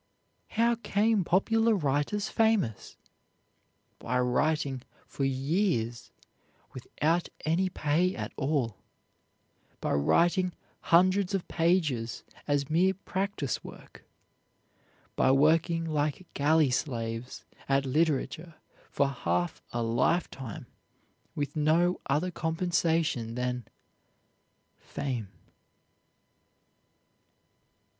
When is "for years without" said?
5.05-7.29